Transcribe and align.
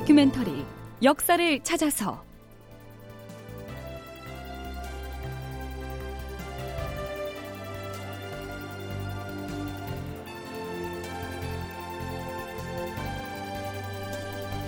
다큐멘터리 0.00 0.64
역사를 1.02 1.62
찾아서. 1.62 2.24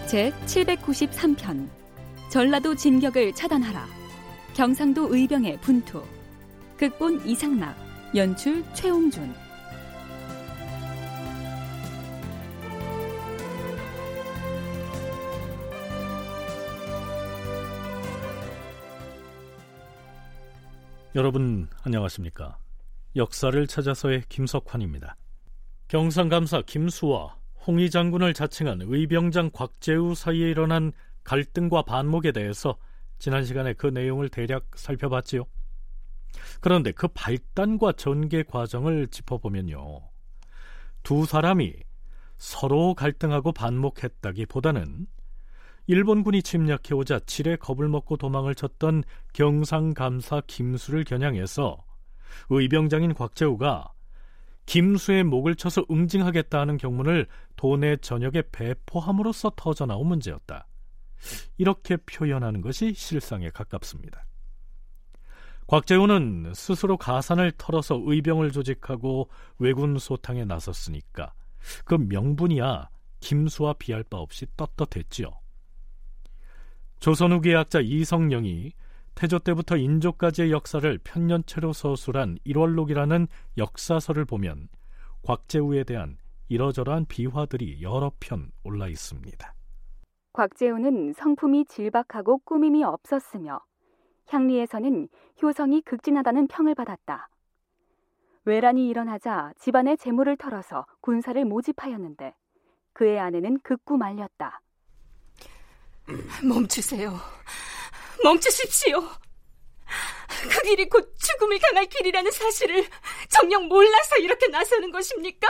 제 0.07 0.31
793편 0.45 1.69
전라도 2.29 2.75
진격을 2.75 3.35
차단하라. 3.35 3.87
경상도 4.55 5.15
의병의 5.15 5.61
분투. 5.63 6.03
극본 6.77 7.27
이상락 7.27 7.75
연출 8.15 8.63
최홍준 8.75 9.35
여러분 21.15 21.69
안녕하십니까? 21.83 22.57
역사를 23.17 23.67
찾아서의 23.67 24.23
김석환입니다. 24.31 25.17
경상감사 25.89 26.63
김수와 26.63 27.37
홍희 27.67 27.91
장군을 27.91 28.33
자칭한 28.33 28.81
의병장 28.81 29.51
곽재우 29.53 30.15
사이에 30.15 30.49
일어난 30.51 30.91
갈등과 31.23 31.83
반목에 31.83 32.33
대해서 32.33 32.79
지난 33.19 33.45
시간에 33.45 33.75
그 33.75 33.89
내용을 33.89 34.31
대략 34.31 34.71
살펴봤지요. 34.75 35.45
그런데 36.63 36.93
그 36.93 37.09
발단과 37.09 37.93
전개 37.93 38.43
과정을 38.43 39.09
짚어보면요. 39.09 40.09
두 41.03 41.27
사람이 41.27 41.75
서로 42.39 42.95
갈등하고 42.95 43.53
반목했다기보다는 43.53 45.07
일본군이 45.87 46.43
침략해오자 46.43 47.21
칠의 47.21 47.59
겁을 47.59 47.89
먹고 47.89 48.17
도망을 48.17 48.55
쳤던 48.55 49.05
경상감사 49.33 50.43
김수를 50.47 51.05
겨냥해서 51.05 51.85
의병장인 52.51 53.15
곽재우가 53.15 53.93
김수의 54.67 55.25
목을 55.25 55.57
쳐서 55.57 55.85
응징하겠다는 55.91 56.77
경문을 56.77 57.27
도내 57.57 57.97
전역에 57.97 58.45
배포함으로써 58.53 59.53
터져나온 59.57 60.07
문제였다. 60.07 60.67
이렇게 61.59 61.97
표현하는 61.97 62.61
것이 62.61 62.95
실상에 62.95 63.51
가깝습니다. 63.51 64.25
곽재우는 65.67 66.53
스스로 66.55 66.97
가산을 66.97 67.53
털어서 67.57 68.01
의병을 68.05 68.53
조직하고 68.53 69.31
왜군 69.59 69.99
소탕에 69.99 70.45
나섰으니까 70.45 71.33
그 71.85 71.95
명분이야 71.95 72.89
김수와 73.21 73.75
비할 73.75 74.03
바 74.03 74.19
없이 74.19 74.47
떳떳했지요. 74.57 75.42
조선 77.03 77.33
후기 77.33 77.53
학자 77.53 77.81
이성령이 77.81 78.75
태조 79.17 79.41
때부터 79.41 79.77
인조까지의 79.77 80.53
역사를 80.53 80.99
편년체로 81.03 81.73
서술한 81.73 82.39
일월록이라는 82.45 83.27
역사서를 83.59 84.25
보면 84.25 84.69
곽재우에 85.25 85.83
대한 85.83 86.17
이러저러한 86.49 87.07
비화들이 87.07 87.83
여러 87.83 88.13
편 88.21 88.53
올라 88.63 88.87
있습니다. 88.87 89.53
곽재우는 90.33 91.15
성품이 91.15 91.65
질박하고 91.65 92.39
꾸밈이 92.45 92.85
없었으며 92.85 93.59
향리에서는 94.29 95.09
효성이 95.43 95.81
극진하다는 95.81 96.47
평을 96.47 96.77
받았다. 96.77 97.31
외란이 98.45 98.89
일어나자 98.89 99.53
집안의 99.59 99.97
재물을 99.97 100.37
털어서 100.37 100.87
군사를 101.01 101.45
모집하였는데 101.45 102.37
그의 102.93 103.19
아내는 103.19 103.59
극구 103.65 103.97
말렸다. 103.97 104.62
멈추세요. 106.43 107.21
멈추십시오. 108.25 109.01
그 110.51 110.63
길이 110.63 110.89
곧 110.89 111.15
죽음을 111.19 111.59
당할 111.59 111.87
길이라는 111.87 112.31
사실을 112.31 112.89
정녕 113.29 113.69
몰라서 113.69 114.17
이렇게 114.17 114.49
나서는 114.49 114.91
것입니까? 114.91 115.47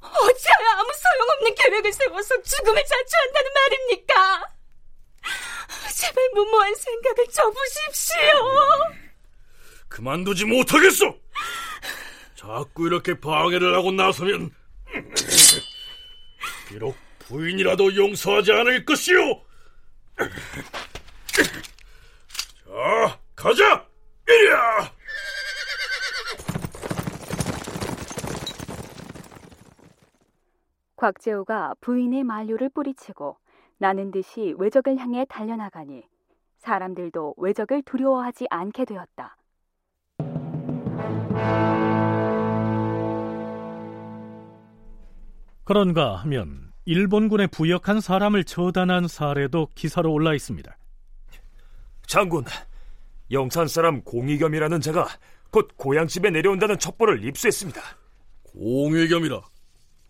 어찌하여 0.00 0.68
아무 0.78 0.90
소용없는 0.94 1.54
계획을 1.54 1.92
세워서 1.92 2.42
죽음을 2.42 2.84
자초한다는 2.84 3.50
말입니까? 3.54 4.44
제발 5.96 6.30
무모한 6.34 6.74
생각을 6.74 7.26
접으십시오. 7.28 8.18
그만두지 9.88 10.44
못하겠어. 10.46 11.14
자꾸 12.34 12.86
이렇게 12.86 13.18
방해를 13.20 13.74
하고 13.74 13.92
나서면 13.92 14.50
비록 16.68 16.96
부인이라도 17.32 17.96
용서하지 17.96 18.52
않을 18.52 18.84
것이오. 18.84 19.42
자, 22.66 23.18
가자! 23.34 23.86
이리야! 24.28 24.92
곽재우가 30.96 31.76
부인의 31.80 32.22
만류를 32.22 32.68
뿌리치고 32.68 33.38
나는 33.78 34.10
듯이 34.10 34.54
외적을 34.58 34.98
향해 34.98 35.24
달려나가니 35.28 36.06
사람들도 36.58 37.34
외적을 37.38 37.82
두려워하지 37.82 38.46
않게 38.50 38.84
되었다. 38.84 39.36
그런가 45.64 46.16
하면 46.16 46.71
일본군에 46.84 47.46
부역한 47.46 48.00
사람을 48.00 48.44
처단한 48.44 49.08
사례도 49.08 49.68
기사로 49.74 50.12
올라 50.12 50.34
있습니다. 50.34 50.76
장군, 52.06 52.44
영산 53.30 53.68
사람 53.68 54.02
공의겸이라는 54.02 54.80
자가 54.80 55.06
곧 55.50 55.68
고향집에 55.76 56.30
내려온다는 56.30 56.78
첩보를 56.78 57.24
입수했습니다. 57.24 57.80
공의겸이라. 58.42 59.40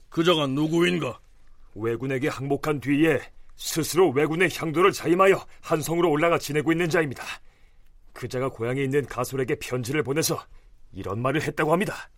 그 0.09 0.25
자가 0.25 0.47
누구인가? 0.47 1.21
왜군에게 1.75 2.29
항복한 2.29 2.81
뒤에 2.81 3.21
스스로 3.57 4.11
왜군의 4.11 4.51
향도를 4.55 4.93
자임하여 4.93 5.45
한성으로 5.61 6.11
올라가 6.11 6.39
지내고 6.39 6.73
있는 6.73 6.89
자입니다. 6.89 7.25
그 8.13 8.29
자가 8.29 8.49
고향에 8.49 8.83
있는 8.83 9.07
가솔에게 9.07 9.57
편지를 9.57 10.03
보내서 10.03 10.43
이런 10.93 11.21
말을 11.21 11.43
했다고 11.43 11.73
합니다. 11.73 12.11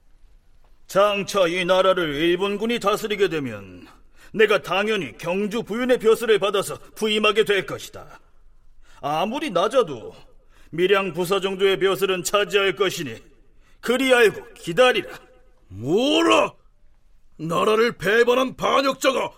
장차 0.87 1.47
이 1.47 1.65
나라를 1.65 2.15
일본군이 2.15 2.79
다스리게 2.79 3.29
되면 3.29 3.87
내가 4.35 4.61
당연히 4.61 5.17
경주 5.17 5.63
부윤의 5.63 5.99
벼슬을 5.99 6.39
받아서 6.41 6.77
부임하게 6.97 7.45
될 7.45 7.65
것이다. 7.67 8.19
아무리 9.01 9.51
낮아도 9.51 10.13
밀양 10.71 11.13
부사 11.13 11.41
정도의 11.41 11.79
벼슬은 11.79 12.25
차지할 12.25 12.75
것이니 12.75 13.17
그리 13.81 14.13
알고 14.13 14.55
기다리라. 14.55 15.09
뭐라? 15.69 16.53
나라를 17.39 17.97
배반한 17.97 18.57
반역자가 18.57 19.31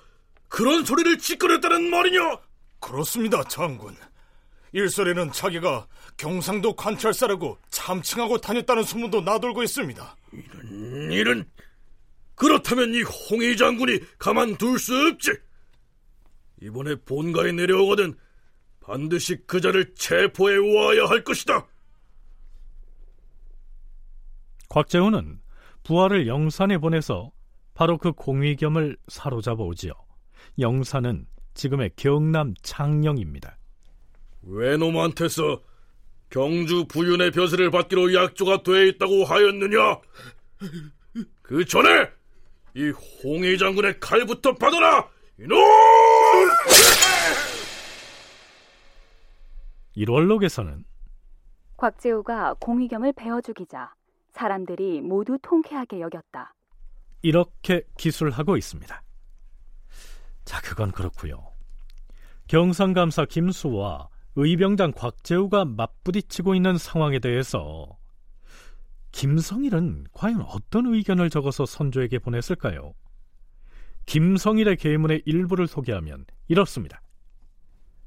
그런 0.49 0.85
소리를 0.85 1.19
짓거렸다는 1.19 1.91
말이냐? 1.91 2.39
그렇습니다, 2.81 3.43
장군. 3.45 3.97
일설에는 4.73 5.33
자기가 5.33 5.87
경상도 6.17 6.75
관찰사라고 6.75 7.59
참칭하고 7.71 8.39
다녔다는 8.39 8.83
소문도 8.83 9.21
나돌고 9.23 9.63
있습니다. 9.63 10.17
이런, 10.33 11.13
이런. 11.13 11.45
그렇다면 12.37 12.95
이 12.95 13.03
홍희 13.03 13.57
장군이 13.57 14.01
가만둘 14.19 14.79
수 14.79 14.95
없지. 14.95 15.33
이번에 16.63 16.95
본가에 16.95 17.53
내려오거든 17.53 18.15
반드시 18.81 19.37
그 19.47 19.61
자를 19.61 19.95
체포해 19.95 20.57
와야 20.57 21.07
할 21.07 21.25
것이다. 21.25 21.67
곽재우는 24.69 25.41
부하를 25.83 26.27
영산에 26.27 26.79
보내서 26.79 27.33
바로 27.75 27.99
그 27.99 28.13
공위겸을 28.13 28.97
사로잡아 29.09 29.63
오지요. 29.63 29.93
영산은 30.59 31.27
지금의 31.55 31.91
경남 31.97 32.55
창녕입니다. 32.63 33.59
외놈한테서 34.43 35.63
경주 36.31 36.85
부윤의 36.87 37.31
벼슬을 37.31 37.71
받기로 37.71 38.15
약조가 38.15 38.63
돼 38.63 38.89
있다고 38.89 39.25
하였느냐? 39.25 40.01
그 41.43 41.65
전에 41.65 42.11
이 42.77 42.91
홍희 43.25 43.57
장군의 43.57 44.01
칼부터 44.01 44.55
받아라! 44.55 45.09
이놈! 45.39 45.57
1월록에서는 49.97 50.85
곽재우가 51.79 52.57
공의겸을 52.61 53.15
베어 53.15 53.41
죽이자 53.41 53.95
사람들이 54.33 55.01
모두 55.01 55.39
통쾌하게 55.41 56.01
여겼다. 56.01 56.55
이렇게 57.23 57.83
기술하고 57.97 58.59
있습니다. 58.59 59.03
자, 60.45 60.61
그건 60.61 60.93
그렇고요. 60.93 61.55
경상감사 62.47 63.25
김수와 63.25 64.11
의병장 64.35 64.93
곽재우가 64.93 65.65
맞부딪히고 65.65 66.55
있는 66.55 66.77
상황에 66.77 67.21
대해서 67.21 67.97
김성일은 69.17 70.09
과연 70.13 70.43
어떤 70.43 70.93
의견을 70.93 71.31
적어서 71.31 71.65
선조에게 71.65 72.19
보냈을까요? 72.19 72.93
김성일의 74.05 74.77
계문의 74.77 75.23
일부를 75.25 75.67
소개하면 75.67 76.27
이렇습니다. 76.49 77.01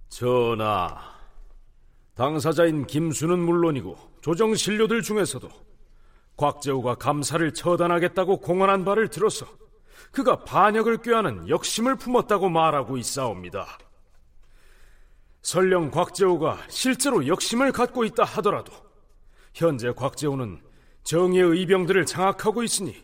전하, 0.10 1.02
당사자인 2.14 2.86
김수는 2.86 3.40
물론이고 3.40 3.98
조정 4.22 4.54
신료들 4.54 5.02
중에서도 5.02 5.50
곽재우가 6.38 6.96
감사를 6.96 7.56
처단하겠다고 7.56 8.38
공언한 8.42 8.86
바를 8.86 9.08
들어서 9.08 9.48
그가 10.12 10.44
반역을 10.44 11.02
꾀하는 11.02 11.50
역심을 11.50 11.96
품었다고 11.96 12.50
말하고 12.50 12.98
있사옵니다. 12.98 13.66
설령 15.42 15.90
곽재우가 15.90 16.60
실제로 16.68 17.26
역심을 17.26 17.72
갖고 17.72 18.06
있다 18.06 18.26
하더라도 18.26 18.72
현재 19.56 19.92
곽재우는 19.92 20.69
정의의 21.04 21.46
의병들을 21.46 22.06
장악하고 22.06 22.64
있으니 22.64 22.96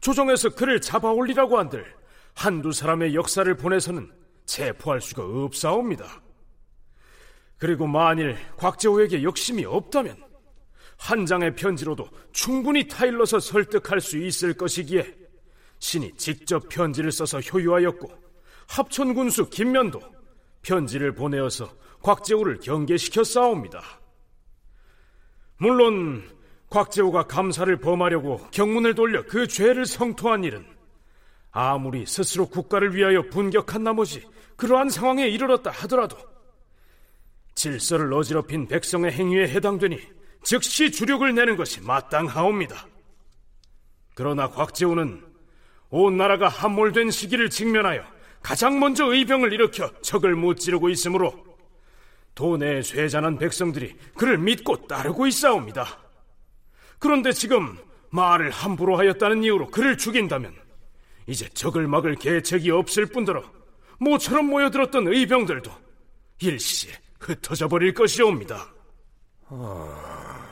조정에서 0.00 0.50
그를 0.50 0.80
잡아올리라고 0.80 1.58
한들 1.58 1.84
한두 2.34 2.72
사람의 2.72 3.14
역사를 3.14 3.52
보내서는 3.54 4.10
체포할 4.46 5.00
수가 5.00 5.24
없사옵니다. 5.24 6.22
그리고 7.58 7.86
만일 7.86 8.36
곽재우에게 8.56 9.22
욕심이 9.22 9.64
없다면 9.64 10.16
한 10.96 11.26
장의 11.26 11.54
편지로도 11.54 12.08
충분히 12.32 12.88
타일러서 12.88 13.40
설득할 13.40 14.00
수 14.00 14.18
있을 14.18 14.54
것이기에 14.54 15.14
신이 15.78 16.12
직접 16.16 16.68
편지를 16.68 17.12
써서 17.12 17.40
효유하였고 17.40 18.10
합천군수 18.68 19.50
김면도 19.50 20.00
편지를 20.62 21.14
보내어서 21.14 21.70
곽재우를 22.02 22.60
경계시켜 22.60 23.24
싸웁니다. 23.24 23.82
물론 25.58 26.22
곽재우가 26.70 27.24
감사를 27.24 27.76
범하려고 27.78 28.38
경문을 28.52 28.94
돌려 28.94 29.24
그 29.26 29.46
죄를 29.46 29.86
성토한 29.86 30.44
일은 30.44 30.64
아무리 31.50 32.06
스스로 32.06 32.46
국가를 32.46 32.94
위하여 32.94 33.22
분격한 33.22 33.82
나머지 33.82 34.24
그러한 34.56 34.88
상황에 34.88 35.26
이르렀다 35.26 35.70
하더라도 35.70 36.16
질서를 37.54 38.12
어지럽힌 38.12 38.68
백성의 38.68 39.10
행위에 39.10 39.48
해당되니 39.48 40.00
즉시 40.44 40.92
주력을 40.92 41.34
내는 41.34 41.56
것이 41.56 41.80
마땅하옵니다. 41.82 42.86
그러나 44.14 44.48
곽재우는 44.48 45.24
온 45.90 46.16
나라가 46.16 46.48
함몰된 46.48 47.10
시기를 47.10 47.50
직면하여 47.50 48.02
가장 48.42 48.78
먼저 48.78 49.12
의병을 49.12 49.52
일으켜 49.52 49.90
적을 50.02 50.36
무찌르고 50.36 50.88
있으므로 50.88 51.34
도내의 52.36 52.84
쇠잔한 52.84 53.38
백성들이 53.38 53.96
그를 54.14 54.38
믿고 54.38 54.86
따르고 54.86 55.26
있사옵니다. 55.26 56.09
그런데 57.00 57.32
지금 57.32 57.76
말을 58.10 58.50
함부로 58.50 58.96
하였다는 58.96 59.42
이유로 59.42 59.68
그를 59.68 59.98
죽인다면 59.98 60.54
이제 61.26 61.48
적을 61.48 61.88
막을 61.88 62.16
계책이 62.16 62.70
없을 62.70 63.06
뿐더러 63.06 63.42
모처럼 63.98 64.46
모여들었던 64.46 65.08
의병들도 65.08 65.70
일시에 66.40 66.92
흩어져 67.18 67.68
버릴 67.68 67.92
것이옵니다. 67.94 68.72
아, 69.46 70.46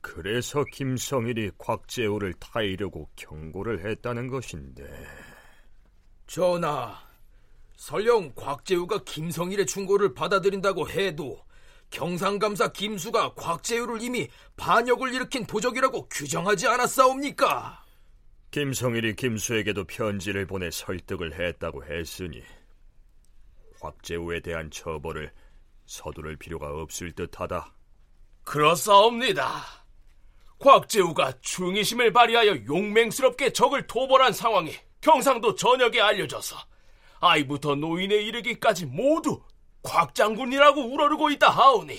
그래서 0.00 0.64
김성일이 0.72 1.50
곽재우를 1.58 2.34
타이려고 2.34 3.08
경고를 3.16 3.84
했다는 3.86 4.28
것인데. 4.28 4.84
전하, 6.26 6.98
설령 7.76 8.32
곽재우가 8.34 9.04
김성일의 9.04 9.66
충고를 9.66 10.14
받아들인다고 10.14 10.88
해도 10.88 11.44
경상감사 11.90 12.72
김수가 12.72 13.34
곽재우를 13.34 14.02
이미 14.02 14.28
반역을 14.56 15.14
일으킨 15.14 15.46
도적이라고 15.46 16.08
규정하지 16.08 16.66
않았사옵니까? 16.66 17.84
김성일이 18.50 19.14
김수에게도 19.16 19.84
편지를 19.84 20.46
보내 20.46 20.70
설득을 20.70 21.38
했다고 21.38 21.84
했으니 21.84 22.42
곽재우에 23.80 24.40
대한 24.40 24.70
처벌을 24.70 25.32
서두를 25.86 26.36
필요가 26.36 26.68
없을 26.68 27.12
듯하다. 27.12 27.72
그렇사옵니다. 28.44 29.62
곽재우가 30.58 31.40
중의심을 31.40 32.12
발휘하여 32.12 32.64
용맹스럽게 32.66 33.52
적을 33.52 33.86
토벌한 33.86 34.32
상황이 34.32 34.72
경상도 35.00 35.54
전역에 35.54 36.00
알려져서 36.00 36.56
아이부터 37.20 37.74
노인에 37.74 38.16
이르기까지 38.16 38.86
모두 38.86 39.42
곽 39.86 40.14
장군이라고 40.14 40.92
우러르고 40.92 41.30
있다 41.30 41.48
하오니 41.48 41.96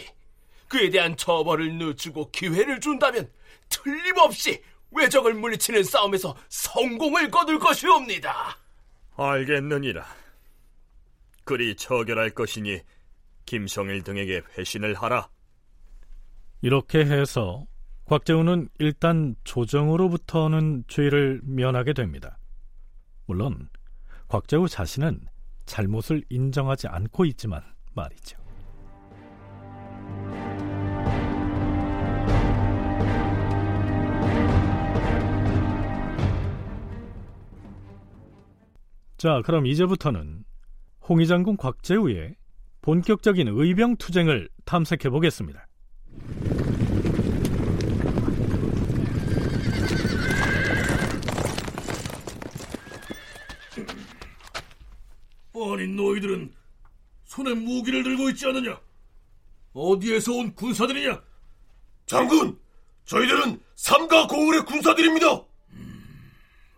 그에 0.68 0.89
대한 0.89 1.16
처벌을 1.16 1.78
늦추고 1.78 2.31
기회를 2.31 2.81
준다면 2.81 3.31
틀림없이 3.69 4.62
외적을 4.92 5.34
물리치는 5.34 5.84
싸움에서 5.84 6.36
성공을 6.50 7.31
거둘 7.31 7.60
것이옵니다. 7.60 8.57
알겠느니라. 9.16 10.06
그리 11.45 11.75
처결할 11.75 12.31
것이니 12.31 12.81
김성일 13.45 14.04
등에게 14.04 14.42
회신을 14.57 14.94
하라. 14.95 15.30
이렇게 16.62 17.00
해서 17.00 17.66
곽재우는 18.06 18.68
일단 18.80 19.36
조정으로부터는 19.45 20.83
죄를 20.90 21.40
면하게 21.44 21.94
됩니다. 21.94 22.38
물론 23.25 23.69
곽재우 24.28 24.68
자신은 24.68 25.22
잘못을 25.66 26.24
인정하지 26.30 26.88
않고 26.88 27.25
있지만 27.25 27.63
말이죠. 27.98 28.38
자, 39.18 39.42
그럼 39.44 39.66
이제부터는 39.66 40.44
홍의장군 41.10 41.58
곽재우의 41.58 42.36
본격적인 42.82 43.48
의병 43.48 43.96
투쟁을 43.98 44.48
탐색해 44.66 45.10
보겠습니다. 45.10 45.68
아니 55.56 55.88
너희들은 55.88 56.52
손에 57.38 57.54
무기를 57.54 58.01
들고 58.01 58.31
있지 58.31 58.48
않느냐? 58.48 58.81
어디에서 59.74 60.34
온 60.34 60.56
군사들이냐? 60.56 61.21
장군, 62.07 62.59
저희들은 63.06 63.62
삼가 63.76 64.26
고을의 64.26 64.66
군사들입니다. 64.66 65.44
음, 65.73 66.31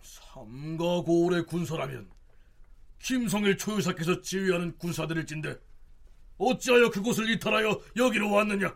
삼가 0.04 1.02
고을의 1.04 1.46
군사라면 1.46 2.10
김성일 3.02 3.58
초유사께서 3.58 4.22
지휘하는 4.22 4.78
군사들일진데 4.78 5.58
어찌하여 6.38 6.90
그곳을 6.90 7.30
이탈하여 7.30 7.80
여기로 7.96 8.30
왔느냐? 8.30 8.76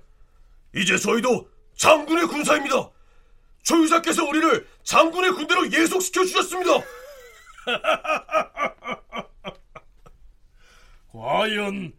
이제 0.74 0.98
저희도 0.98 1.50
장군의 1.76 2.28
군사입니다. 2.28 2.92
초유사께서 3.64 4.24
우리를 4.24 4.66
장군의 4.84 5.34
군대로 5.34 5.70
예속시켜 5.70 6.24
주셨습니다. 6.24 6.72
과연 11.14 11.94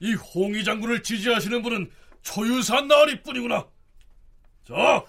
이 0.00 0.14
홍희 0.14 0.64
장군을 0.64 1.02
지지하시는 1.02 1.62
분은 1.62 1.90
초유사 2.22 2.80
나리뿐이구나. 2.80 3.66
자, 4.64 5.04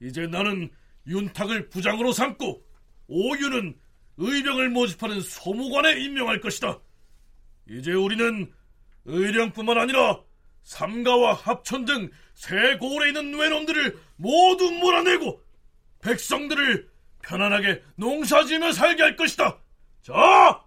이제 0.00 0.26
나는 0.26 0.70
윤탁을 1.06 1.70
부장으로 1.70 2.12
삼고 2.12 2.62
오유는 3.08 3.78
의병을 4.18 4.68
모집하는 4.70 5.20
소무관에 5.20 5.98
임명할 6.00 6.40
것이다. 6.40 6.78
이제 7.70 7.92
우리는 7.92 8.52
의령뿐만 9.06 9.78
아니라 9.78 10.20
삼가와 10.64 11.32
합천 11.32 11.86
등 11.86 12.10
세 12.34 12.76
고을에 12.78 13.08
있는 13.08 13.34
외놈들을 13.34 13.98
모두 14.16 14.70
몰아내고 14.72 15.40
백성들을 16.02 16.90
편안하게 17.22 17.82
농사지며 17.96 18.72
살게 18.72 19.02
할 19.02 19.16
것이다. 19.16 19.58
자, 20.02 20.63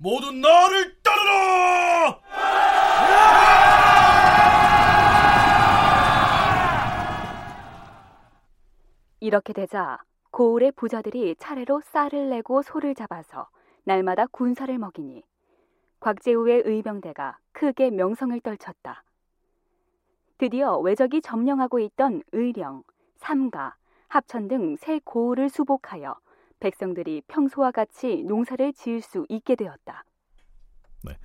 모두 0.00 0.30
나를 0.30 0.96
따르라! 1.02 2.20
이렇게 9.18 9.52
되자 9.52 9.98
고을의 10.30 10.70
부자들이 10.72 11.34
차례로 11.36 11.80
쌀을 11.80 12.30
내고 12.30 12.62
소를 12.62 12.94
잡아서 12.94 13.48
날마다 13.82 14.26
군사를 14.26 14.78
먹이니 14.78 15.24
곽재우의 15.98 16.62
의병대가 16.64 17.38
크게 17.50 17.90
명성을 17.90 18.38
떨쳤다. 18.40 19.02
드디어 20.38 20.78
외적이 20.78 21.20
점령하고 21.22 21.80
있던 21.80 22.22
의령, 22.30 22.84
삼가, 23.16 23.74
합천 24.06 24.46
등새 24.46 25.00
고을을 25.02 25.48
수복하여 25.48 26.14
백성들이 26.60 27.22
평소와 27.28 27.70
같이 27.70 28.22
농사를 28.24 28.72
지을 28.72 29.00
수 29.00 29.26
있게 29.28 29.54
되었다. 29.56 30.04
네. 31.04 31.16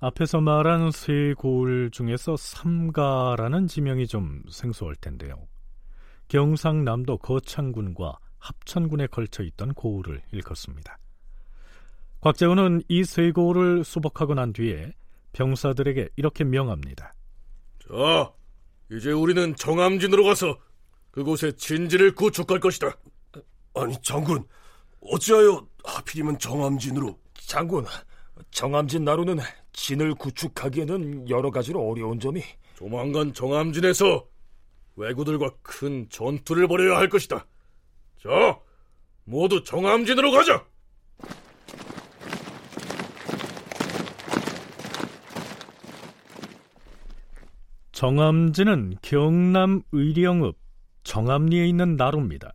앞에서 0.00 0.40
말한 0.40 0.90
세 0.90 1.34
고을 1.36 1.90
중에서 1.90 2.36
삼가라는 2.36 3.66
지명이 3.66 4.06
좀 4.06 4.42
생소할 4.50 4.94
텐데요. 4.96 5.46
경상남도 6.28 7.18
거창군과 7.18 8.18
합천군에 8.38 9.08
걸쳐 9.08 9.42
있던 9.42 9.74
고을을 9.74 10.22
일컫습니다. 10.32 10.98
곽재우는 12.20 12.82
이 12.88 13.04
쇠고를 13.04 13.84
수복하고 13.84 14.34
난 14.34 14.52
뒤에 14.52 14.92
병사들에게 15.32 16.10
이렇게 16.16 16.44
명합니다. 16.44 17.12
자, 17.78 18.32
이제 18.90 19.12
우리는 19.12 19.54
정암진으로 19.54 20.24
가서 20.24 20.58
그곳에 21.10 21.52
진지를 21.52 22.14
구축할 22.14 22.60
것이다. 22.60 22.96
아니, 23.74 23.94
장군, 24.02 24.44
어찌하여 25.00 25.66
하필이면 25.84 26.38
정암진으로? 26.38 27.18
장군, 27.34 27.86
정암진 28.50 29.04
나루는 29.04 29.38
진을 29.72 30.14
구축하기에는 30.14 31.28
여러 31.28 31.50
가지로 31.50 31.88
어려운 31.88 32.20
점이 32.20 32.42
조만간 32.76 33.32
정암진에서 33.32 34.26
왜구들과 34.96 35.50
큰 35.62 36.06
전투를 36.10 36.68
벌여야 36.68 36.98
할 36.98 37.08
것이다. 37.08 37.46
자, 38.22 38.60
모두 39.24 39.62
정암진으로 39.64 40.30
가자. 40.32 40.66
정암진은 47.92 48.96
경남 49.02 49.82
의령읍 49.92 50.56
정암리에 51.04 51.66
있는 51.66 51.96
나루입니다. 51.96 52.54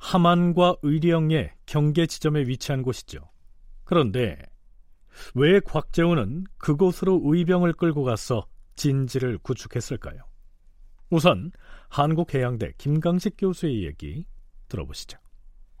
함안과 0.00 0.76
의령의 0.82 1.52
경계 1.66 2.06
지점에 2.06 2.40
위치한 2.40 2.82
곳이죠. 2.82 3.20
그런데 3.84 4.38
왜 5.34 5.60
곽재우는 5.60 6.44
그곳으로 6.58 7.20
의병을 7.22 7.74
끌고 7.74 8.02
가서 8.02 8.46
진지를 8.76 9.38
구축했을까요? 9.38 10.18
우선 11.10 11.52
한국해양대 11.90 12.72
김강식 12.78 13.34
교수의 13.36 13.84
얘기 13.84 14.24
들어보시죠. 14.68 15.18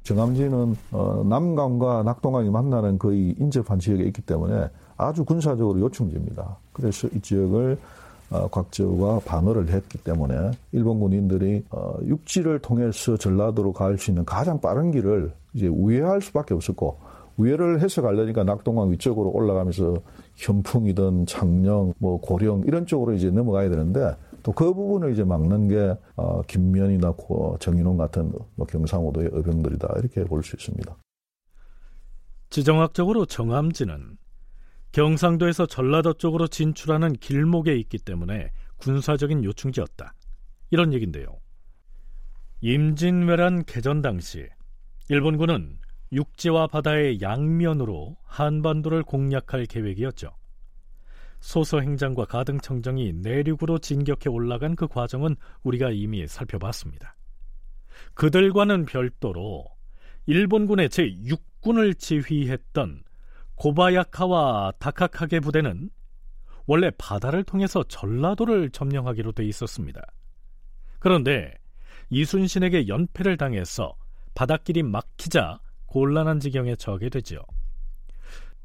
정암지는 0.02 0.76
어, 0.92 1.24
남강과 1.26 2.02
낙동강이 2.02 2.50
만나는 2.50 2.98
거의 2.98 3.34
인접한 3.38 3.78
지역에 3.78 4.04
있기 4.04 4.22
때문에 4.22 4.68
아주 4.96 5.24
군사적으로 5.24 5.80
요충지입니다. 5.80 6.58
그래서 6.72 7.08
이 7.08 7.20
지역을 7.20 7.78
어, 8.30 8.48
곽재우가 8.48 9.20
반어를 9.24 9.68
했기 9.70 9.98
때문에 9.98 10.52
일본 10.72 11.00
군인들이 11.00 11.64
어, 11.70 11.94
육지를 12.04 12.60
통해서 12.60 13.16
전라도로 13.16 13.72
갈 13.72 13.98
수 13.98 14.10
있는 14.10 14.24
가장 14.24 14.60
빠른 14.60 14.90
길을 14.90 15.32
이제 15.54 15.66
우회할 15.66 16.20
수밖에 16.22 16.54
없었고 16.54 16.98
우회를 17.36 17.80
해서 17.80 18.02
가려니까 18.02 18.44
낙동강 18.44 18.90
위쪽으로 18.92 19.30
올라가면서 19.30 19.94
현풍이든 20.36 21.26
창녕, 21.26 21.92
뭐 21.98 22.20
고령 22.20 22.64
이런 22.66 22.86
쪽으로 22.86 23.14
이제 23.14 23.30
넘어가야 23.30 23.68
되는데 23.70 24.14
또 24.42 24.52
그 24.52 24.72
부분을 24.72 25.12
이제 25.12 25.22
막는 25.24 25.68
게 25.68 25.94
어, 26.16 26.42
김면이나 26.42 27.12
정인홍 27.58 27.96
같은 27.96 28.32
뭐 28.56 28.66
경상우도의 28.66 29.30
의병들이다 29.32 29.88
이렇게 29.98 30.24
볼 30.24 30.42
수 30.42 30.56
있습니다. 30.56 30.96
지정학적으로 32.50 33.26
정암지는 33.26 34.16
경상도에서 34.92 35.66
전라도 35.66 36.14
쪽으로 36.14 36.48
진출하는 36.48 37.14
길목에 37.14 37.76
있기 37.76 37.98
때문에 37.98 38.50
군사적인 38.78 39.44
요충지였다. 39.44 40.14
이런 40.70 40.92
얘긴데요. 40.92 41.38
임진왜란 42.60 43.64
개전 43.64 44.02
당시 44.02 44.46
일본군은 45.08 45.78
육지와 46.12 46.66
바다의 46.66 47.20
양면으로 47.20 48.16
한반도를 48.24 49.02
공략할 49.04 49.66
계획이었죠. 49.66 50.30
소서행장과 51.40 52.26
가등청정이 52.26 53.14
내륙으로 53.14 53.78
진격해 53.78 54.28
올라간 54.28 54.76
그 54.76 54.86
과정은 54.88 55.36
우리가 55.62 55.90
이미 55.90 56.26
살펴봤습니다. 56.26 57.16
그들과는 58.14 58.84
별도로 58.84 59.64
일본군의 60.26 60.88
제6군을 60.88 61.98
지휘했던 61.98 63.04
고바야카와 63.60 64.72
다카카게 64.78 65.40
부대는 65.40 65.90
원래 66.66 66.90
바다를 66.96 67.44
통해서 67.44 67.82
전라도를 67.82 68.70
점령하기로 68.70 69.32
돼 69.32 69.44
있었습니다. 69.44 70.00
그런데 70.98 71.52
이순신에게 72.08 72.88
연패를 72.88 73.36
당해서 73.36 73.94
바닷길이 74.34 74.82
막히자 74.82 75.60
곤란한 75.84 76.40
지경에 76.40 76.74
처하게 76.74 77.10
되지요. 77.10 77.40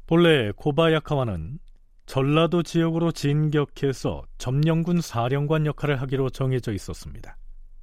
본래 0.06 0.50
고바야카와는 0.52 1.58
전라도 2.06 2.62
지역으로 2.62 3.12
진격해서 3.12 4.22
점령군 4.38 5.02
사령관 5.02 5.66
역할을 5.66 6.00
하기로 6.00 6.30
정해져 6.30 6.72
있었습니다. 6.72 7.36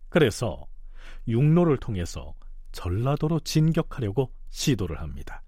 그래서 0.10 0.66
육로를 1.28 1.78
통해서 1.78 2.34
전라도로 2.72 3.42
진격하려고 3.42 4.32
시도를 4.50 5.00
합니다. 5.00 5.44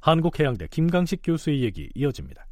한국해양대 0.00 0.68
김강식 0.70 1.20
교수의 1.24 1.62
얘기 1.62 1.90
이어집니다. 1.94 2.46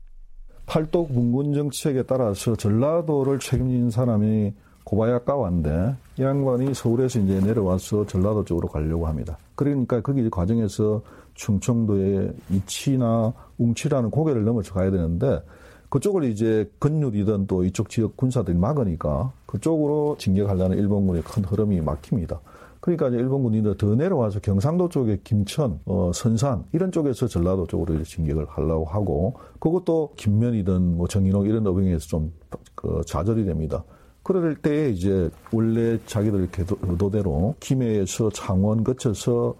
팔도 0.66 1.08
문군 1.10 1.54
정책에 1.54 2.02
따라서 2.04 2.56
전라도를 2.56 3.38
책임진 3.38 3.90
사람이 3.90 4.54
고바야카와인데 4.84 5.96
이 6.18 6.22
양반이 6.22 6.74
서울에서 6.74 7.20
이제 7.20 7.40
내려와서 7.40 8.06
전라도 8.06 8.44
쪽으로 8.44 8.68
가려고 8.68 9.06
합니다. 9.06 9.38
그러니까 9.54 10.00
거기 10.00 10.28
과정에서 10.28 11.02
충청도의 11.34 12.32
이치나 12.50 13.32
웅치라는 13.58 14.10
고개를 14.10 14.44
넘어서 14.44 14.72
가야 14.72 14.90
되는데 14.90 15.40
그쪽을 15.88 16.24
이제 16.24 16.70
건율이든 16.80 17.46
또 17.46 17.64
이쪽 17.64 17.88
지역 17.88 18.16
군사들이 18.16 18.56
막으니까 18.56 19.32
그쪽으로 19.46 20.16
진격하려는 20.18 20.76
일본군의 20.78 21.22
큰 21.22 21.44
흐름이 21.44 21.80
막힙니다. 21.80 22.40
그러니까 22.84 23.08
이제 23.08 23.16
일본 23.16 23.42
군인들 23.44 23.78
더 23.78 23.94
내려와서 23.94 24.40
경상도 24.40 24.90
쪽에 24.90 25.18
김천, 25.24 25.80
어, 25.86 26.10
선산 26.12 26.66
이런 26.72 26.92
쪽에서 26.92 27.26
전라도 27.26 27.66
쪽으로 27.66 28.02
진격을 28.02 28.44
하려고 28.46 28.84
하고 28.84 29.36
그것도 29.58 30.10
김면이든 30.16 30.98
뭐 30.98 31.08
정인호 31.08 31.46
이런 31.46 31.66
어병에서 31.66 32.06
좀 32.06 32.30
그, 32.74 33.00
좌절이 33.06 33.46
됩니다. 33.46 33.82
그럴 34.22 34.56
때에 34.56 34.90
이제 34.90 35.30
원래 35.50 35.98
자기들 36.04 36.46
의도대로 36.82 37.54
김해에서 37.58 38.28
창원 38.28 38.84
거쳐서 38.84 39.54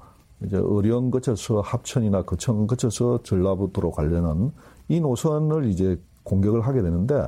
이제 0.45 0.59
의령 0.61 1.11
거쳐서 1.11 1.62
합천이나 1.62 2.25
거천 2.25 2.66
거쳐서 2.66 3.23
전라북도로 3.23 3.90
가려는 3.93 4.52
이 4.88 5.00
노선을 5.00 5.71
이제 5.71 5.99
공격을 6.25 6.61
하게 6.61 6.83
되는데 6.83 7.26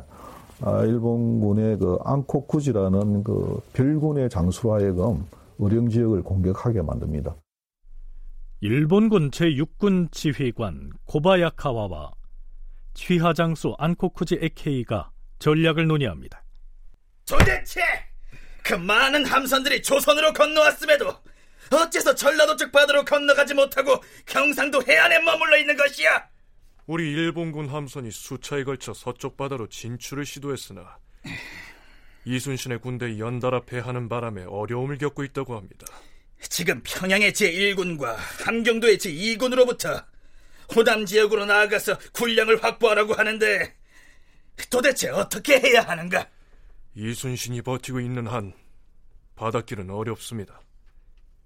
아, 0.61 0.83
일본군의 0.85 1.79
그 1.79 1.97
앙코쿠지라는 2.05 3.25
그 3.25 3.61
별군의 3.73 4.29
장수로 4.29 4.75
하여금 4.75 5.25
의령 5.59 5.89
지역을 5.89 6.23
공격하게 6.23 6.83
만듭니다. 6.83 7.35
일본군 8.61 9.31
제6군 9.31 10.11
지휘관 10.13 10.91
고바야카와와 11.05 12.13
취하장수 12.95 13.75
안코쿠지 13.79 14.39
에케이가 14.41 15.11
전략을 15.39 15.87
논의합니다. 15.87 16.43
도대체 17.29 17.81
그 18.63 18.75
많은 18.75 19.25
함선들이 19.27 19.83
조선으로 19.83 20.33
건너왔음에도 20.33 21.13
어째서 21.73 22.15
전라도 22.15 22.57
쪽 22.57 22.73
바다로 22.73 23.05
건너가지 23.05 23.53
못하고 23.55 24.01
경상도 24.25 24.83
해안에 24.87 25.21
머물러 25.21 25.59
있는 25.59 25.77
것이야? 25.77 26.29
우리 26.87 27.11
일본군 27.11 27.69
함선이 27.69 28.11
수차에 28.11 28.65
걸쳐 28.65 28.95
서쪽 28.95 29.37
바다로 29.37 29.67
진출을 29.69 30.25
시도했으나 30.25 30.99
이순신의 32.26 32.80
군대 32.80 33.18
연달아 33.18 33.62
패하는 33.62 34.09
바람에 34.09 34.45
어려움을 34.45 34.99
겪고 34.99 35.23
있다고 35.25 35.56
합니다. 35.56 35.87
지금 36.40 36.83
평양의 36.83 37.33
제1군과 37.33 38.16
함경도의 38.45 38.99
제2군으로부터 38.99 40.04
호남 40.75 41.06
지역으로 41.06 41.47
나아가서 41.47 41.97
군량을 42.12 42.62
확보하라고 42.62 43.14
하는데 43.14 43.75
도대체 44.68 45.09
어떻게 45.11 45.61
해야 45.61 45.83
하는가? 45.83 46.28
이순신이 46.97 47.62
버티고 47.62 48.00
있는 48.00 48.26
한 48.26 48.52
바닷길은 49.37 49.88
어렵습니다. 49.90 50.61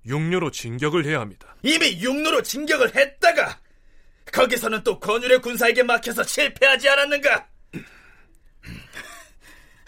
육로로 0.07 0.51
진격을 0.51 1.05
해야 1.05 1.21
합니다. 1.21 1.57
이미 1.63 2.01
육로로 2.01 2.43
진격을 2.43 2.97
했다가 2.97 3.61
거기서는 4.33 4.83
또 4.83 4.99
건율의 4.99 5.43
군사에게 5.43 5.83
막혀서 5.83 6.23
실패하지 6.23 6.89
않았는가? 6.89 7.50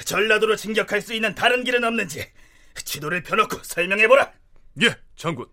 전라도로 0.05 0.57
진격할 0.57 1.01
수 1.01 1.15
있는 1.15 1.35
다른 1.35 1.65
길은 1.65 1.85
없는지 1.85 2.31
지도를 2.75 3.23
펴놓고 3.23 3.63
설명해보라. 3.63 4.33
예, 4.83 4.97
장군. 5.17 5.47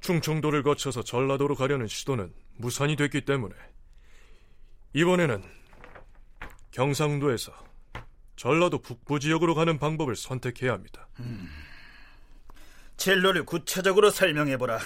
충청도를 0.00 0.62
거쳐서 0.62 1.02
전라도로 1.02 1.54
가려는 1.54 1.86
시도는 1.86 2.32
무산이 2.56 2.96
됐기 2.96 3.22
때문에 3.22 3.54
이번에는 4.92 5.42
경상도에서 6.72 7.52
전라도 8.36 8.78
북부 8.78 9.18
지역으로 9.18 9.54
가는 9.54 9.78
방법을 9.78 10.16
선택해야 10.16 10.72
합니다. 10.72 11.08
음, 11.20 11.48
젤로를 12.96 13.46
구체적으로 13.46 14.10
설명해보라. 14.10 14.80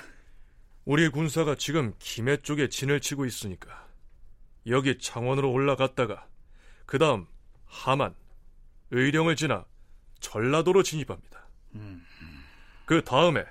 우리 0.85 1.09
군사가 1.09 1.55
지금 1.57 1.95
김해 1.99 2.37
쪽에 2.38 2.69
진을 2.69 3.00
치고 3.00 3.27
있으니까 3.27 3.88
여기 4.69 4.99
창원으로 4.99 5.51
올라갔다가 5.51 6.27
그 6.87 6.99
다음 6.99 7.27
하만, 7.67 8.15
의령을 8.91 9.37
지나 9.37 9.65
전라도로 10.21 10.83
진입합니다. 10.83 11.47
그 12.87 13.05
다음에 13.05 13.45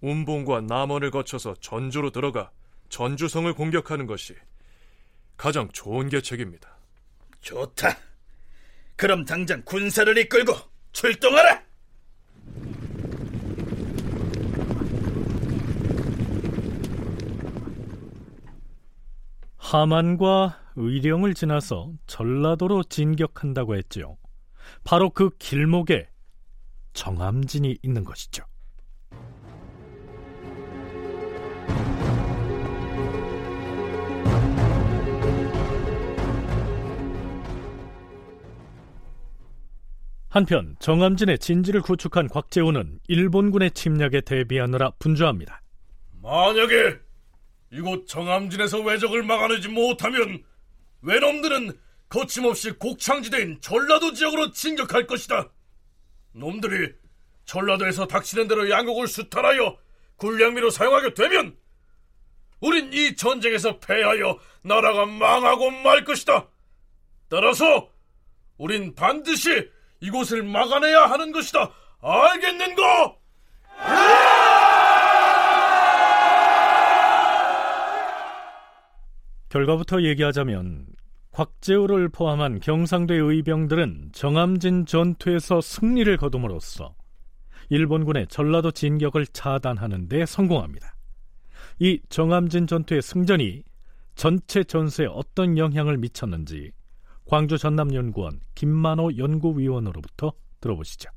운봉과 0.00 0.62
남원을 0.62 1.10
거쳐서 1.10 1.54
전주로 1.60 2.10
들어가 2.10 2.50
전주성을 2.90 3.52
공격하는 3.54 4.06
것이 4.06 4.34
가장 5.36 5.68
좋은 5.72 6.08
계책입니다. 6.10 6.76
좋다. 7.40 7.96
그럼 8.96 9.24
당장 9.24 9.62
군사를 9.64 10.16
이끌고 10.18 10.54
출동하라! 10.92 11.63
하만과 19.64 20.60
의령을 20.76 21.32
지나서 21.32 21.90
전라도로 22.06 22.82
진격한다고 22.84 23.76
했지요. 23.76 24.18
바로 24.84 25.08
그 25.08 25.30
길목에 25.38 26.06
정암진이 26.92 27.78
있는 27.82 28.04
것이죠. 28.04 28.44
한편 40.28 40.76
정암진의 40.80 41.38
진지를 41.38 41.80
구축한 41.80 42.28
곽재우는 42.28 42.98
일본군의 43.08 43.70
침략에 43.70 44.20
대비하느라 44.20 44.90
분주합니다. 44.98 45.62
만약에 46.20 47.03
이곳 47.74 48.06
정암진에서 48.06 48.80
왜적을 48.82 49.24
막아내지 49.24 49.68
못하면 49.68 50.44
외놈들은 51.02 51.76
거침없이 52.08 52.70
곡창지대인 52.70 53.60
전라도 53.60 54.12
지역으로 54.12 54.52
진격할 54.52 55.08
것이다. 55.08 55.50
놈들이 56.32 56.92
전라도에서 57.46 58.06
닥치는 58.06 58.46
대로 58.46 58.70
양국을 58.70 59.08
수탈하여 59.08 59.76
군량미로 60.16 60.70
사용하게 60.70 61.14
되면 61.14 61.56
우린 62.60 62.92
이 62.92 63.16
전쟁에서 63.16 63.80
패하여 63.80 64.38
나라가 64.62 65.04
망하고 65.04 65.72
말 65.72 66.04
것이다. 66.04 66.48
따라서 67.28 67.90
우린 68.56 68.94
반드시 68.94 69.68
이곳을 69.98 70.44
막아내야 70.44 71.06
하는 71.10 71.32
것이다. 71.32 71.72
알겠는가? 72.00 73.16
결과부터 79.54 80.02
얘기하자면 80.02 80.84
곽재우를 81.30 82.08
포함한 82.08 82.58
경상도의 82.58 83.20
의병들은 83.20 84.10
정암진 84.12 84.84
전투에서 84.84 85.60
승리를 85.60 86.16
거둠으로써 86.16 86.96
일본군의 87.68 88.26
전라도 88.26 88.72
진격을 88.72 89.28
차단하는 89.28 90.08
데 90.08 90.26
성공합니다. 90.26 90.96
이 91.78 92.00
정암진 92.08 92.66
전투의 92.66 93.00
승전이 93.00 93.62
전체 94.16 94.64
전세에 94.64 95.06
어떤 95.06 95.56
영향을 95.56 95.98
미쳤는지 95.98 96.72
광주 97.24 97.56
전남연구원 97.56 98.40
김만호 98.56 99.16
연구위원으로부터 99.18 100.32
들어보시죠. 100.60 101.10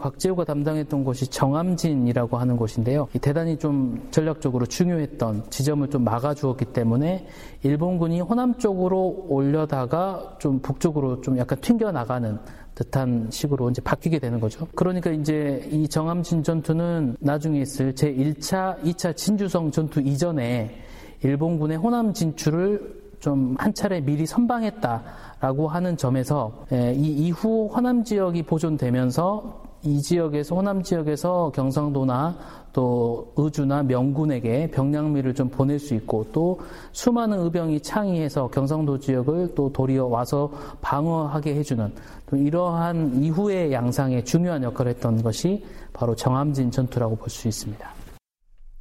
곽재우가 0.00 0.44
담당했던 0.44 1.04
곳이 1.04 1.28
정암진이라고 1.28 2.36
하는 2.36 2.56
곳인데요. 2.56 3.08
대단히 3.20 3.58
좀 3.58 4.08
전략적으로 4.10 4.66
중요했던 4.66 5.50
지점을 5.50 5.88
좀 5.88 6.04
막아주었기 6.04 6.66
때문에 6.66 7.26
일본군이 7.62 8.20
호남 8.20 8.58
쪽으로 8.58 9.26
올려다가 9.28 10.36
좀 10.38 10.60
북쪽으로 10.60 11.20
좀 11.20 11.38
약간 11.38 11.60
튕겨 11.60 11.92
나가는 11.92 12.38
듯한 12.74 13.28
식으로 13.30 13.70
이제 13.70 13.82
바뀌게 13.82 14.18
되는 14.18 14.40
거죠. 14.40 14.66
그러니까 14.74 15.10
이제 15.10 15.68
이 15.70 15.86
정암진 15.86 16.42
전투는 16.42 17.16
나중에 17.20 17.60
있을 17.60 17.94
제 17.94 18.12
1차, 18.12 18.80
2차 18.82 19.16
진주성 19.16 19.70
전투 19.70 20.00
이전에 20.00 20.74
일본군의 21.22 21.76
호남 21.76 22.12
진출을 22.14 23.00
좀 23.20 23.54
한 23.58 23.74
차례 23.74 24.00
미리 24.00 24.26
선방했다라고 24.26 25.68
하는 25.68 25.96
점에서 25.96 26.64
이 26.72 27.26
이후 27.26 27.68
호남 27.68 28.02
지역이 28.02 28.44
보존되면서 28.44 29.69
이 29.82 30.00
지역에서 30.00 30.54
호남 30.56 30.82
지역에서 30.82 31.52
경상도나 31.54 32.36
또 32.72 33.32
의주나 33.36 33.82
명군에게 33.82 34.70
병량미를 34.70 35.34
좀 35.34 35.48
보낼 35.48 35.78
수 35.78 35.94
있고 35.94 36.26
또 36.32 36.60
수많은 36.92 37.38
의병이 37.40 37.80
창의해서 37.80 38.48
경상도 38.48 38.98
지역을 38.98 39.54
또 39.54 39.72
도리어 39.72 40.06
와서 40.06 40.52
방어하게 40.80 41.54
해주는 41.56 41.92
이러한 42.32 43.22
이후의 43.22 43.72
양상에 43.72 44.22
중요한 44.22 44.62
역할을 44.62 44.92
했던 44.92 45.22
것이 45.22 45.64
바로 45.92 46.14
정암진 46.14 46.70
전투라고 46.70 47.16
볼 47.16 47.28
수 47.28 47.48
있습니다. 47.48 47.90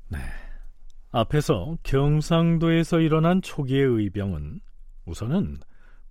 네. 0.10 0.20
앞에서 1.12 1.78
경상도에서 1.84 3.00
일어난 3.00 3.42
초기의 3.42 3.84
의병은 3.84 4.60
우선은 5.06 5.58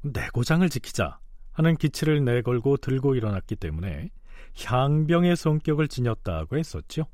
내고장을 0.02 0.68
지키자 0.68 1.18
하는 1.52 1.76
기치를 1.76 2.24
내걸고 2.24 2.78
들고 2.78 3.14
일어났기 3.14 3.56
때문에 3.56 4.10
향병의 4.56 5.36
성격을 5.36 5.88
지녔다고 5.88 6.56
했었죠. 6.56 7.04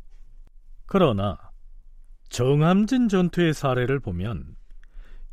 그러나 0.86 1.38
정함진 2.28 3.08
전투의 3.08 3.54
사례를 3.54 4.00
보면 4.00 4.56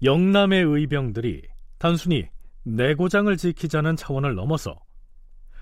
영남의 0.04 0.64
의병들이 0.64 1.44
단순히 1.78 2.30
내고장을 2.64 3.36
지키자는 3.38 3.96
차원을 3.96 4.36
넘어서 4.36 4.80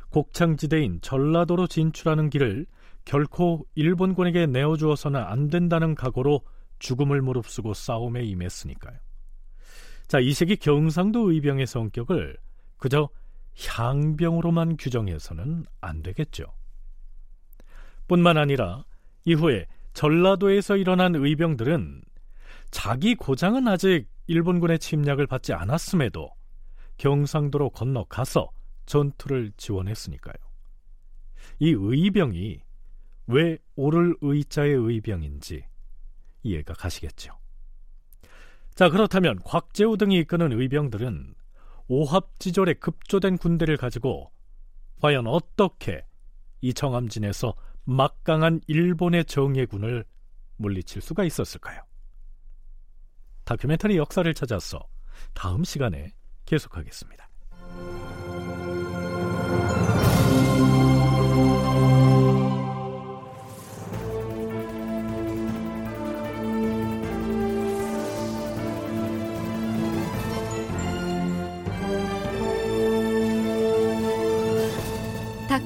곡창지대인 0.10 1.00
전라도로 1.02 1.68
진출하는 1.68 2.30
길을 2.30 2.66
결코 3.06 3.66
일본군에게 3.76 4.48
내어주어서는 4.48 5.20
안 5.20 5.50
된다는 5.50 5.96
각오로 5.96 6.42
죽음을 6.80 7.22
무릅쓰고 7.22 7.74
싸움에 7.74 8.24
임했으니까요. 8.24 8.98
자, 10.08 10.20
이 10.20 10.34
세기 10.34 10.58
경상도 10.58 11.32
의병의 11.32 11.68
성격을 11.68 12.38
그저 12.78 13.10
향병으로만 13.68 14.78
규정해서는 14.78 15.66
안 15.82 16.04
되겠죠. 16.04 16.46
뿐만 18.08 18.38
아니라 18.38 18.86
이후에 19.26 19.66
전라도에서 19.94 20.78
일어난 20.78 21.16
의병들은 21.16 22.02
자기 22.72 23.16
고장은 23.16 23.68
아직 23.68 24.08
일본군의 24.28 24.80
침략을 24.80 25.28
받지 25.28 25.54
않았음에도 25.54 26.32
경상도로 26.98 27.72
건너가서 27.72 28.50
전투를 28.86 29.52
지원했으니까요. 29.58 30.36
이 31.60 31.76
의병이 31.78 32.60
왜 33.28 33.58
오를 33.76 34.16
의자의 34.22 34.74
의병인지 34.74 35.64
이해가 36.44 36.74
가시겠죠. 36.74 37.38
자, 38.76 38.90
그렇다면 38.90 39.40
곽재우 39.44 39.98
등이 39.98 40.20
이끄는 40.20 40.54
의병들은 40.54 41.36
오합지졸에 41.90 42.76
급조된 42.76 43.38
군대를 43.38 43.76
가지고 43.76 44.32
과연 45.02 45.28
어떻게 45.28 46.06
이 46.62 46.74
정암진에서 46.74 47.56
막강한 47.84 48.62
일본의 48.68 49.26
정예군을 49.26 50.06
물리칠 50.58 51.02
수가 51.02 51.24
있었을까요? 51.24 51.82
다큐멘터리 53.44 53.98
역사를 53.98 54.32
찾아서 54.34 54.88
다음 55.34 55.64
시간에 55.64 56.14
계속하겠습니다. 56.46 57.29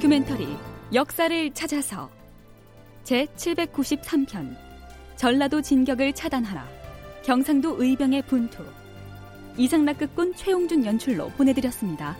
다큐멘터리 0.03 0.57
역사를 0.93 1.53
찾아서 1.53 2.09
제 3.05 3.25
793편 3.37 4.53
전라도 5.15 5.61
진격을 5.61 6.11
차단하라 6.11 6.67
경상도 7.23 7.81
의병의 7.81 8.23
분투 8.23 8.65
이상락극군 9.55 10.35
최용준 10.35 10.85
연출로 10.85 11.29
보내드렸습니다. 11.29 12.17